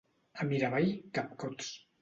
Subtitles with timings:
[0.43, 1.71] A Miravall, capcots.